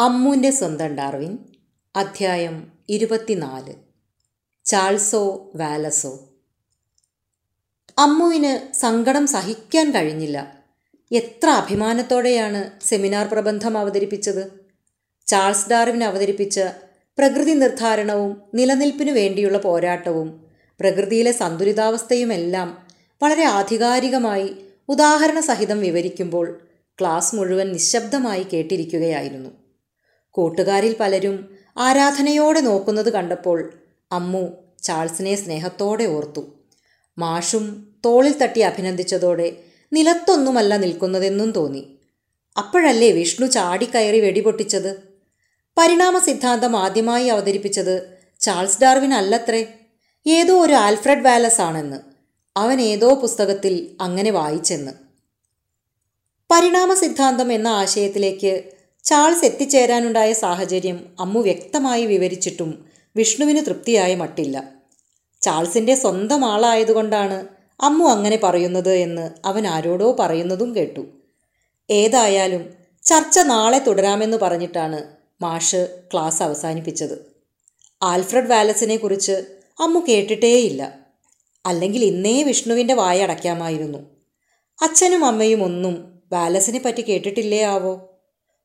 അമ്മുവിന്റെ 0.00 0.50
സ്വന്തം 0.50 0.96
ഡാർവിൻ 0.96 1.38
അധ്യായം 1.96 2.72
ഇരുപത്തിനാല്. 2.88 3.74
ചാൾസോ 4.64 5.50
വാലസോ. 5.54 6.28
അമ്മുവിന് 7.98 8.72
സങ്കടം 8.74 9.26
സഹിക്കാൻ 9.26 9.90
കഴിഞ്ഞില്ല. 9.90 10.64
എത്ര 11.12 11.48
അഭിമാനത്തോടെയാണ് 11.48 12.70
സെമിനാർ 12.84 13.26
പ്രബന്ധം 13.26 13.78
അവതരിപ്പിച്ചത്. 13.78 14.52
ചാൾസ് 15.26 15.70
ഡാർവിൻ 15.70 16.04
അവതരിപ്പിച്ച 16.04 16.60
പ്രകൃതി 17.18 17.50
നിർദ്ധാരണവും 17.50 18.42
നിലനിൽപ്പിനു 18.54 19.12
വേണ്ടിയുള്ള 19.12 19.58
പോരാട്ടവും 19.58 20.46
പ്രകൃതിയിലെ 20.80 21.32
സന്തുലിതാവസ്ഥയുമെല്ലാം 21.32 22.86
വളരെ 23.22 23.44
ആധികാരികമായി 23.44 24.56
ഉദാഹരണ 24.88 25.40
സഹിതം 25.40 25.80
വിവരിക്കുമ്പോൾ 25.80 26.60
ക്ലാസ് 27.00 27.34
മുഴുവൻ 27.34 27.72
നിശബ്ദമായി 27.72 28.42
കേട്ടിരിക്കുകയായിരുന്നു. 28.42 29.59
കൂട്ടുകാരിൽ 30.30 30.96
പലരും 31.00 31.56
ആരാധനയോടെ 31.78 32.60
നോക്കുന്നത് 32.60 33.12
കണ്ടപ്പോൾ 33.12 33.72
അമ്മു 34.12 34.48
ചാൾസിനെ 34.82 35.34
സ്നേഹത്തോടെ 35.34 36.04
ഓർത്തു. 36.04 36.54
മാഷും 37.18 37.94
തോളിൽ 38.04 38.38
തട്ടി 38.38 38.60
അഭിനന്ദിച്ചതോടെ 38.60 39.56
നിലത്തൊന്നുമല്ല 39.92 40.76
നിൽക്കുന്നതെന്നും 40.76 41.52
തോന്നി. 41.52 41.98
അപ്പോഴല്ലേ 42.58 43.10
വിഷ്ണു 43.10 43.46
ചാടിക്കയറി 43.46 44.20
വെടിപൊട്ടിച്ചത് 44.20 44.96
പരിണാമ 45.78 46.18
സിദ്ധാന്തം 46.18 46.76
ആദ്യമായി 46.76 47.26
അവതരിപ്പിച്ചത് 47.26 48.16
ചാൾസ് 48.40 48.80
ഡാർവിൻ 48.82 49.14
അല്ലത്രേ. 49.14 49.66
ഏതോ 50.26 50.64
ഒരു 50.64 50.72
ആൽഫ്രഡ് 50.72 51.24
വാലസ് 51.24 51.60
ആണെന്ന്. 51.60 51.96
അവൻ 52.56 52.80
ഏതോ 52.80 53.14
പുസ്തകത്തിൽ 53.14 53.96
അങ്ങനെ 54.00 54.30
വായിച്ചെന്ന്. 54.30 54.92
പരിണാമ 56.50 56.94
സിദ്ധാന്തം 56.94 57.52
എന്ന 57.52 57.68
ആശയത്തിലേക്ക് 57.68 58.62
ചാൾസ് 59.04 59.44
എത്തിച്ചേരാനുണ്ടായ 59.44 60.32
സാഹചര്യം 60.32 61.06
അമ്മു 61.20 61.40
വ്യക്തമായി 61.40 62.06
വിവരിച്ചിട്ടും 62.06 62.84
വിഷ്ണുവിന് 63.16 63.66
തൃപ്തിയായ 63.66 64.14
മട്ടില്ല. 64.14 64.74
ചാൾസിന്റെ 65.42 65.94
സ്വന്തം 65.94 66.44
ആളായതുകൊണ്ടാണ് 66.44 67.46
അമ്മു 67.80 68.04
അങ്ങനെ 68.04 68.40
പറയുന്നത് 68.42 68.94
എന്ന് 68.94 69.30
അവൻ 69.44 69.66
ആരോടോ 69.66 70.16
പറയുന്നതും 70.18 70.76
കേട്ടു. 70.76 71.06
ഏതായാലും 71.90 72.72
ചർച്ച 73.02 73.38
നാളെ 73.38 73.78
തുടരാമെന്ന് 73.78 74.36
പറഞ്ഞിട്ടാണ് 74.36 75.04
മാഷ് 75.42 75.88
ക്ലാസ് 76.12 76.42
അവസാനിപ്പിച്ചത്. 76.42 77.26
ആൽഫ്രഡ് 78.02 78.50
വാലസിനെ 78.50 78.96
കുറിച്ച് 78.96 79.44
അമ്മു 79.80 80.00
കേട്ടിട്ടേയില്ല. 80.08 81.00
അല്ലെങ്കിൽ 81.66 82.04
ഇന്നേ 82.04 82.42
വിഷ്ണുവിന്റെ 82.42 82.94
വായ 82.94 83.22
അടയ്ക്കാമായിരുന്നു 83.22 83.98
അച്ഛനും 84.82 85.24
അമ്മയും 85.24 85.64
ഒന്നും 85.64 86.22
വാലസിനെ 86.32 86.78
പറ്റി 86.78 87.00
കേട്ടിട്ടില്ലേ 87.00 87.62
ആവോ? 87.62 88.09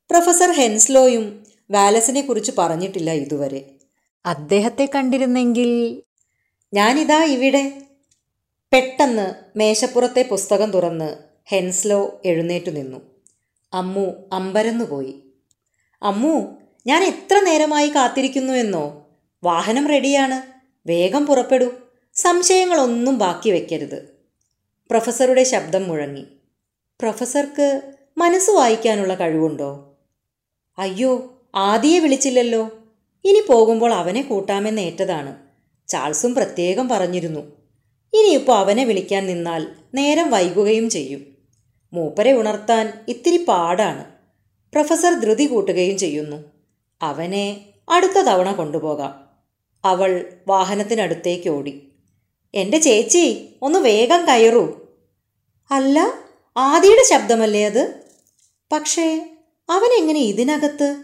പ്രൊഫസർ 0.10 0.52
ഹെൻസ്ലോയും 0.52 1.44
വാലസിനെ 1.72 2.22
കുറിച്ച് 2.22 2.52
പറഞ്ഞിട്ടില്ല 2.58 3.12
ഇതുവരെ. 3.12 3.70
അദ്ദേഹത്തെ 4.26 4.90
കണ്ടിരുന്നെങ്കിൽ 4.96 6.02
ഞാനിതാ 6.74 7.24
ഇവിടെ. 7.24 7.82
പെട്ടെന്ന് 8.74 9.58
മേശപ്പുറത്തെ 9.58 10.24
പുസ്തകം 10.24 10.72
തുറന്ന് 10.72 11.16
ഹെൻസ്ലോ 11.46 12.22
എഴുന്നേറ്റു 12.26 12.70
നിന്നു. 12.70 13.02
അമ്മു 13.74 14.06
അമ്പരന്നുപോയി 14.34 15.24
അമ്മു 16.04 16.58
ഞാൻ 16.88 17.04
എത്ര 17.04 17.40
നേരമായി 17.44 17.90
കാത്തിരിക്കുന്നു 17.90 18.54
എന്നോ? 18.54 19.08
വാഹനം 19.44 19.88
റെഡിയാണ്. 19.88 20.42
വേഗം 20.88 21.26
പുറപ്പെടൂ. 21.26 21.70
സംശയങ്ങളൊന്നും 22.14 23.18
ബാക്കി 23.18 23.50
വെക്കരുത്. 23.50 24.16
പ്രൊഫസറുടെ 24.90 25.44
ശബ്ദം 25.44 25.88
മുഴങ്ങി. 25.88 26.26
പ്രൊഫസർക്ക് 27.02 27.94
മനസ്സ് 28.18 28.52
വായിക്കാനുള്ള 28.52 29.16
കഴിവുണ്ടോ? 29.16 29.95
അയ്യോ 30.78 31.42
ആദിയെ 31.56 32.00
വിളിച്ചില്ലല്ലോ. 32.00 32.70
ഇനി 33.26 33.44
പോകുമ്പോൾ 33.50 33.94
അവനെ 33.94 34.22
കൂട്ടാമെന്ന് 34.22 34.82
ഏറ്റതാണ്. 34.82 35.36
ചാൾസും 35.88 36.36
പ്രത്യേകം 36.36 36.90
പറഞ്ഞിരുന്നു. 36.90 37.40
ഇനിയിപ്പോൾ 38.14 38.58
അവനെ 38.58 38.84
വിളിക്കാൻ 38.84 39.28
നിന്നാൽ 39.28 39.68
നേരം 39.94 40.32
വൈകുകയും 40.32 40.90
ചെയ്യും. 40.90 41.26
മൂപ്പരെ 41.94 42.34
ഉണർത്താൻ 42.34 43.06
ഇത്തിരി 43.08 43.44
പാടാണ്. 43.44 44.06
പ്രൊഫസർ 44.74 45.20
ധൃതി 45.20 45.46
കൂട്ടുകയും 45.46 45.98
ചെയ്യുന്നു. 45.98 46.44
അവനെ 47.02 47.66
അടുത്ത 47.90 48.12
തവണ 48.12 48.52
കൊണ്ടുപോകാം. 48.52 49.26
അവൾ 49.86 50.34
വാഹനത്തിനടുത്തേക്ക് 50.48 51.50
ഓടി. 51.50 51.92
എന്റെ 52.56 52.78
ചേച്ചി 52.78 53.56
ഒന്ന് 53.62 53.80
വേഗം 53.80 54.26
കയറൂ. 54.26 54.80
അല്ല 55.72 56.14
ആദിയുടെ 56.58 57.04
ശബ്ദമല്ലേ 57.10 57.66
അത്? 57.66 58.02
പക്ഷേ 58.72 59.35
അവൻ 59.70 59.98
എങ്ങനെ 59.98 60.20
ഇതിനകത്ത്? 60.20 61.04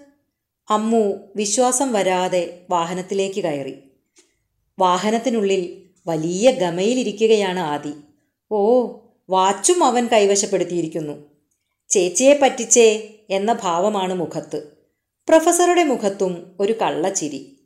അമ്മു 0.69 1.13
വിശ്വാസം 1.35 1.93
വരാതെ 1.93 2.61
വാഹനത്തിലേക്ക് 2.69 3.43
കയറി. 3.43 3.79
വാഹനത്തിനുള്ളിൽ 4.79 5.83
വലിയ 6.07 6.51
ഗമയിലിരിക്കുകയാണ് 6.51 7.59
ആദി. 7.59 7.93
ഓ 8.51 8.87
വാച്ചും 9.29 9.83
അവൻ 9.83 10.07
കൈവശപ്പെടുത്തിയിരിക്കുന്നു. 10.07 11.13
ചേച്ചിയെ 11.89 12.39
പറ്റിച്ചേ 12.41 13.13
എന്ന 13.29 13.53
ഭാവമാണ് 13.53 14.13
മുഖത്ത്. 14.13 14.77
പ്രൊഫസറുടെ 15.29 15.83
മുഖത്തും 15.83 16.57
ഒരു 16.59 16.73
കള്ളച്ചിരി. 16.81 17.57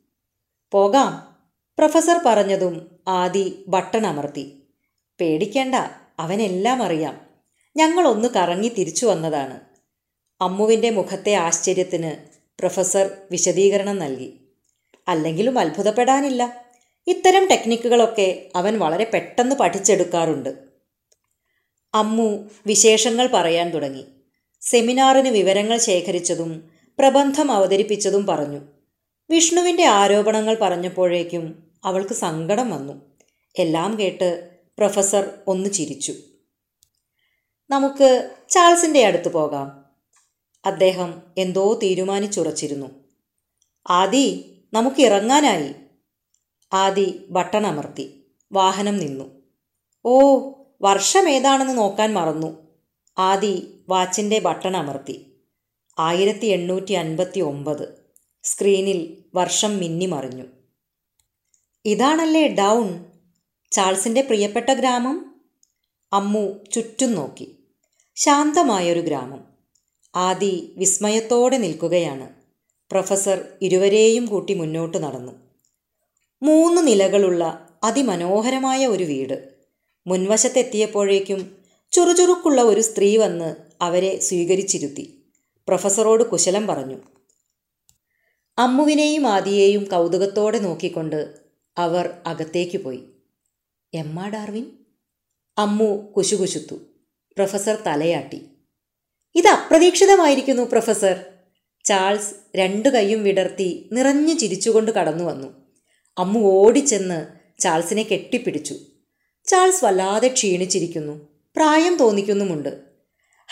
പോകാം 0.72 1.36
പ്രൊഫസർ 1.78 2.20
പറഞ്ഞതും 2.26 2.90
ആദി 3.08 3.64
ബട്ടൺ 3.68 4.06
അമർത്തി. 4.06 4.62
പേടിക്കേണ്ട 5.20 5.74
അവനെല്ലാം 6.18 6.82
അറിയാം. 6.82 7.20
ഞങ്ങളൊന്ന് 7.76 8.28
കറങ്ങി 8.28 8.68
തിരിച്ചു 8.68 9.06
വന്നതാണ്. 9.06 9.75
അമ്മുവിന്റെ 10.40 10.90
മുഖത്തെ 10.90 11.34
ആശ്ചര്യത്തിന് 11.34 12.12
പ്രൊഫസർ 12.58 13.10
വിശദീകരണം 13.30 13.98
നൽകി. 13.98 14.34
അല്ലെങ്കിലും 15.08 15.58
അത്ഭുതപ്പെടാനില്ല. 15.58 16.66
ഇത്തരം 17.06 17.46
ടെക്നിക്കുകളൊക്കെ 17.46 18.50
അവൻ 18.56 18.78
വളരെ 18.78 19.04
പെട്ടെന്ന് 19.04 19.56
പഠിച്ചെടുക്കാറുണ്ട്. 19.56 20.54
അമ്മു 21.94 22.50
വിശേഷങ്ങൾ 22.66 23.28
പറയാൻ 23.34 23.70
തുടങ്ങി. 23.70 24.04
സെമിനാറിന് 24.60 25.28
വിവരങ്ങൾ 25.28 25.78
ശേഖരിച്ചതും 25.78 26.70
പ്രബന്ധം 26.98 27.52
അവതരിപ്പിച്ചതും 27.52 28.26
പറഞ്ഞു. 28.26 28.60
വിഷ്ണുവിന്റെ 29.30 29.84
ആരോപണങ്ങൾ 29.84 30.56
പറഞ്ഞപ്പോഴേക്കും 30.60 31.72
അവൾക്ക് 31.84 32.14
സങ്കടം 32.14 32.70
വന്നു. 32.70 33.02
എല്ലാം 33.58 33.98
കേട്ട് 33.98 34.50
പ്രൊഫസർ 34.78 35.30
ഒന്ന് 35.46 35.70
ചിരിച്ചു. 35.70 36.14
നമുക്ക് 37.70 38.30
ചാൾസിന്റെ 38.48 39.04
അടുത്ത് 39.04 39.32
പോകാം. 39.32 39.85
അദ്ദേഹം 40.66 41.22
എന്തോ 41.38 41.78
തീരുമാനിച്ചുറച്ചിരുന്നു. 41.82 42.86
ആദി 43.90 44.52
നമുക്ക് 44.72 45.00
ഇറങ്ങാനായി. 45.00 45.74
ആദി 46.72 47.26
ബട്ടൺ 47.30 47.66
അമർത്തി 47.66 48.26
വാഹനം 48.52 48.96
നിന്നു. 48.96 49.42
ഓ 50.04 50.38
വർഷം 50.82 51.28
ഏതാണെന്ന് 51.28 51.78
നോക്കാൻ 51.78 52.14
മറന്നു. 52.14 52.66
ആദി 53.18 53.84
വാച്ചിന്റെ 53.88 54.38
ബട്ടൺ 54.38 54.76
അമർത്തി 54.76 55.32
ആയിരത്തി 55.98 56.46
എണ്ണൂറ്റി 56.46 56.92
അൻപത്തി 56.92 57.40
ഒമ്പത് 57.40 58.12
സ്ക്രീനിൽ 58.42 59.24
വർഷം 59.34 59.76
മിന്നിമറിഞ്ഞു. 59.76 60.44
ഇതാണല്ലേ 61.84 62.46
ഡൗൺ? 62.46 63.04
ചാൾസിന്റെ 63.72 64.20
പ്രിയപ്പെട്ട 64.20 64.70
ഗ്രാമം? 64.70 65.40
അമ്മു 66.12 66.64
ചുറ്റും 66.72 67.12
നോക്കി. 67.12 67.58
ശാന്തമായൊരു 68.16 69.00
ഗ്രാമം. 69.00 69.55
ആദി 70.16 70.74
വിസ്മയത്തോടെ 70.76 71.58
നിൽക്കുകയാണ്. 71.58 72.28
പ്രൊഫസർ 72.90 73.44
ഇരുവരെയും 73.62 74.26
കൂട്ടി 74.26 74.54
മുന്നോട്ട് 74.54 74.98
നടന്നു. 74.98 75.32
മൂന്ന് 76.42 76.86
നിലകളുള്ള 76.86 77.68
അതിമനോഹരമായ 77.84 78.86
ഒരു 78.86 79.04
വീട്. 79.04 79.54
മുൻവശത്തെത്തിയപ്പോഴേക്കും 80.06 81.56
ചുറുചുറുക്കുള്ള 81.92 82.62
ഒരു 82.62 82.80
സ്ത്രീ 82.80 83.16
വന്ന് 83.16 83.54
അവരെ 83.80 84.20
സ്വീകരിച്ചിരുത്തി. 84.20 85.22
പ്രൊഫസറോട് 85.68 86.24
കുശലം 86.24 86.66
പറഞ്ഞു. 86.66 86.96
അമ്മുവിനെയും 88.58 89.26
ആദിയെയും 89.26 89.84
കൗതുകത്തോടെ 89.84 90.58
നോക്കിക്കൊണ്ട് 90.58 91.36
അവർ 91.78 92.14
അകത്തേക്ക് 92.26 92.78
പോയി. 92.78 93.04
Emma 93.94 94.28
Darwin? 94.28 94.66
അമ്മു 95.58 96.12
കുശുകുശുത്തു. 96.12 96.74
പ്രൊഫസർ 97.36 97.78
തലയാട്ടി. 97.86 98.55
ഇത് 99.36 99.48
അപ്രതീക്ഷിതമായിരിക്കുന്നു 99.48 100.62
പ്രൊഫസർ. 100.62 101.24
ചാൾസ് 101.84 102.34
രണ്ടു 102.56 102.88
കൈയും 102.88 103.24
വിടർത്തി 103.24 103.88
നിറഞ്ഞു 103.92 104.34
ചിരിച്ചുകൊണ്ട് 104.34 104.90
കടന്നു 104.90 105.24
വന്നു. 105.24 105.48
അമ്മു 106.18 106.40
ഓടിച്ചെന്ന് 106.40 107.26
ചാൾസിനെ 107.60 108.02
കെട്ടിപ്പിടിച്ചു. 108.02 108.74
ചാൾസ് 109.46 109.84
വല്ലാതെ 109.84 110.28
ക്ഷീണിച്ചിരിക്കുന്നു. 110.28 111.28
പ്രായം 111.56 111.96
തോന്നിക്കുന്നുമുണ്ട്. 111.96 112.80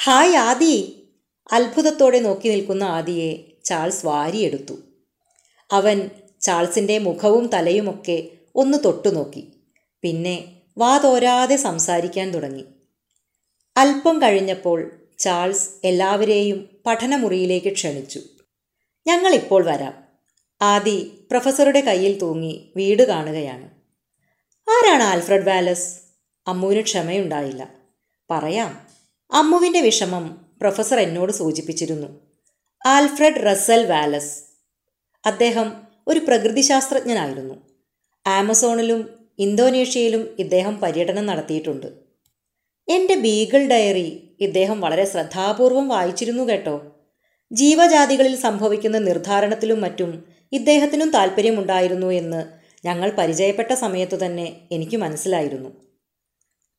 ഹായ് 0.05 0.35
ആദി. 0.35 1.09
അത്ഭുതത്തോടെ 1.53 2.19
നോക്കി 2.19 2.49
നിൽക്കുന്ന 2.49 2.85
ആദിയെ 2.85 3.59
ചാൾസ് 3.65 4.07
വാരിയെടുത്തു. 4.07 4.75
അവൻ 5.71 6.11
ചാൾസിന്റെ 6.41 6.99
മുഖവും 6.99 7.47
തലയുമൊക്കെ 7.47 8.29
ഒന്ന് 8.55 8.79
തൊട്ടുനോക്കി. 8.85 9.53
പിന്നെ 10.03 10.57
വാതോരാതെ 10.79 11.57
സംസാരിക്കാൻ 11.57 12.31
തുടങ്ങി. 12.31 12.65
അല്പം 13.77 14.23
കഴിഞ്ഞപ്പോൾ 14.23 15.04
ചാൾസ് 15.19 15.71
എല്ലാവരെയും 15.85 16.69
പഠനമുറിയിലേക്ക് 16.87 17.73
ക്ഷണിച്ചു. 17.73 18.21
ഞങ്ങളിപ്പോൾ 19.07 19.65
വരാം. 19.65 20.05
ആദി 20.63 21.27
പ്രൊഫസറുടെ 21.31 21.81
കയ്യിൽ 21.81 22.19
തൂങ്ങി 22.19 22.73
വീട് 22.77 23.03
കാണുകയാണ്. 23.03 23.71
ആരാണ് 24.71 25.03
ആൽഫ്രഡ് 25.03 25.49
വാലസ്? 25.49 25.99
അമ്മുവിന് 26.47 26.81
ക്ഷമയുണ്ടായില്ല. 26.81 27.69
പറയാം. 28.31 28.87
അമ്മുവിന്റെ 29.33 29.81
വിഷമം 29.81 30.47
പ്രൊഫസർ 30.61 31.01
എന്നോട് 31.01 31.33
സൂചിപ്പിച്ചിരുന്നു. 31.33 32.21
Alfred 32.87 33.53
Russel 33.53 33.87
Wallace. 33.87 34.43
അദ്ദേഹം 35.27 35.73
ഒരു 36.09 36.19
പ്രകൃതിശാസ്ത്രജ്ഞനായിരുന്നു. 36.19 37.55
ആമസോണിലും 38.27 39.29
ഇന്തോനേഷ്യയിലും 39.39 40.37
ഇദ്ദേഹം 40.39 40.81
പര്യടനം 40.81 41.27
നടത്തിയിട്ടുണ്ട്. 41.27 41.87
എന്റെ 42.89 43.15
ബീഗിൾ 43.15 43.67
ഡയറി 43.67 44.24
ഇദ്ദേഹം 44.41 44.81
വളരെ 44.81 45.05
ശ്രദ്ധാപൂർവം 45.05 45.89
വായിച്ചിരുന്നു 45.89 46.43
കേട്ടോ. 46.43 46.83
ജീവജാതികളിൽ 47.53 48.37
സംഭവിക്കുന്ന 48.37 48.99
നിർദ്ധാരണത്തിലും 48.99 49.81
മറ്റും 49.81 50.25
ഇദ്ദേഹത്തിനും 50.53 51.11
താല്പര്യമുണ്ടായിരുന്നു 51.11 52.07
എന്ന് 52.07 52.45
ഞങ്ങൾ 52.85 53.11
പരിചയപ്പെട്ട 53.11 53.73
സമയത്തു 53.73 54.17
തന്നെ 54.17 54.57
എനിക്ക് 54.73 54.97
മനസ്സിലായിരുന്നു. 54.97 55.69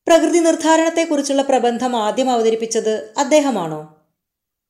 പ്രകൃതി 0.08 0.40
നിർദ്ധാരണത്തെക്കുറിച്ചുള്ള 0.40 1.42
പ്രബന്ധം 1.42 1.96
ആദ്യം 1.96 2.30
അവതരിപ്പിച്ചത് 2.30 3.14
അദ്ദേഹമാണോ? 3.18 3.96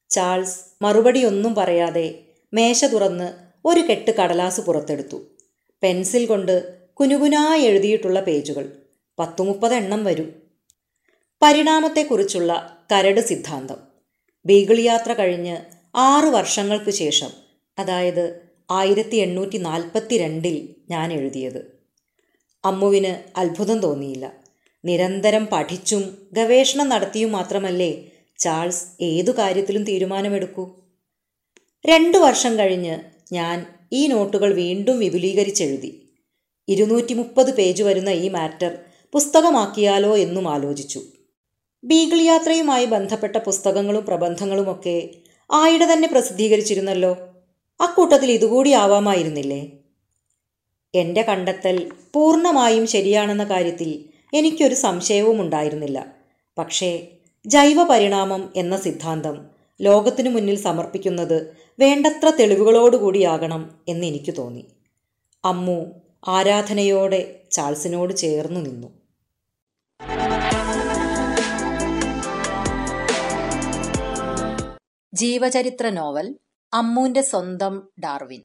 ചാൾസ് 0.09 0.59
മറുപടിയൊന്നും 0.81 1.55
പറയാതെ 1.55 2.19
മേശ 2.53 2.85
തുറന്ന് 2.85 3.33
ഒരു 3.65 3.79
കെട്ട് 3.79 4.11
കടലാസ് 4.11 4.61
പുറത്തെടുത്തു. 4.61 5.23
പെൻസിൽ 5.83 6.25
കൊണ്ട് 6.25 6.73
കുനുകുനായി 6.93 7.61
എഴുതിയിട്ടുള്ള 7.61 8.21
പേജുകൾ. 8.21 8.71
പത്തുമുപ്പത് 9.19 9.73
എണ്ണം 9.73 10.03
വരും. 10.03 10.41
പരിണാമത്തെക്കുറിച്ചുള്ള 11.43 12.74
കരട് 12.91 13.21
സിദ്ധാന്തം. 13.21 13.75
ബീഗിൾ 14.45 14.79
യാത്ര 14.79 15.13
കഴിഞ്ഞ് 15.13 15.57
ആറ് 15.95 16.25
വർഷങ്ങൾക്ക് 16.25 16.91
ശേഷം 16.91 17.29
അതായത് 17.79 18.41
ആയിരത്തി 18.71 19.15
എണ്ണൂറ്റി 19.15 19.57
നാൽപ്പത്തി 19.57 20.17
രണ്ടിൽ 20.17 20.75
ഞാൻ 20.89 21.13
എഴുതിയത്. 21.13 21.79
അമ്മുവിന് 22.65 23.39
അത്ഭുതം 23.39 23.79
തോന്നിയില്ല. 23.79 24.33
നിരന്തരം 24.85 25.45
പഠിച്ചും 25.51 26.29
ഗവേഷണം 26.33 26.89
നടത്തിയും 26.89 27.31
മാത്രമല്ലേ 27.31 28.03
ചാൾസ് 28.37 28.85
ഏതു 29.01 29.31
കാര്യത്തിലും 29.31 29.83
തീരുമാനമെടുക്കൂ? 29.83 30.75
രണ്ടു 31.85 32.17
വർഷം 32.17 32.59
കഴിഞ്ഞ് 32.59 32.99
ഞാൻ 33.33 33.65
ഈ 33.91 34.07
നോട്ടുകൾ 34.07 34.53
വീണ്ടും 34.53 34.99
വിപുലീകരിച്ചെഴുതി. 34.99 36.09
ഇരുന്നൂറ്റി 36.67 37.13
മുപ്പത് 37.13 37.55
പേജ് 37.55 37.83
വരുന്ന 37.83 38.09
ഈ 38.09 38.29
മാറ്റർ 38.29 38.77
പുസ്തകമാക്കിയാലോ 39.13 40.17
എന്നും 40.17 40.49
ആലോചിച്ചു. 40.49 41.01
ബീഗിൾ 41.85 42.21
യാത്രയുമായി 42.21 42.85
ബന്ധപ്പെട്ട 42.85 43.37
പുസ്തകങ്ങളും 43.37 44.05
പ്രബന്ധങ്ങളുമൊക്കെ 44.05 45.09
ആയിട 45.51 45.83
തന്നെ 45.83 46.07
പ്രസിദ്ധീകരിച്ചിരുന്നല്ലോ. 46.07 47.17
അക്കൂട്ടത്തിൽ 47.81 48.31
ഇതുകൂടി 48.31 48.71
ആവാമായിരുന്നില്ലേ? 48.71 49.71
എന്റെ 50.95 51.21
കണ്ടെത്തൽ 51.21 51.91
പൂർണമായും 52.13 52.87
ശരിയാണെന്ന 52.87 53.43
കാര്യത്തിൽ 53.43 54.05
എനിക്കൊരു 54.33 54.73
സംശയവും 54.75 55.41
ഉണ്ടായിരുന്നില്ല 55.41 56.13
പക്ഷേ 56.57 57.07
ജൈവ 57.45 57.83
പരിണാമം 57.83 58.53
എന്ന 58.55 58.77
സിദ്ധാന്തം 58.77 59.45
ലോകത്തിനു 59.81 60.29
മുന്നിൽ 60.29 60.55
സമർപ്പിക്കുന്നത് 60.55 61.55
വേണ്ടത്ര 61.79 62.29
തെളിവുകളോടുകൂടിയാകണം 62.29 63.71
എന്ന് 63.87 64.07
എനിക്ക് 64.07 64.33
തോന്നി. 64.37 64.65
അമ്മു 65.45 65.85
ആരാധനയോടെ 66.27 67.39
ചാൾസിനോട് 67.51 68.13
ചേർന്നു 68.13 68.59
നിന്നു. 68.59 69.04
ജീവചരിത്ര 75.15 75.89
നോവൽ 75.89 76.35
അമ്മൂന്റെ 76.73 77.21
സ്വന്തം 77.21 77.89
ഡാർവിൻ. 77.99 78.43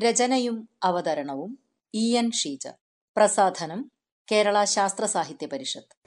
രചനയും 0.00 0.68
അവതരണവും 0.82 1.58
ഇ 1.94 2.16
എൻ 2.16 2.30
ഷീജ 2.30 2.68
പ്രസാധനം 3.16 3.90
കേരള 4.32 4.64
ശാസ്ത്ര 4.64 5.04
സാഹിത്യ 5.04 5.46
പരിഷത്ത്. 5.46 6.03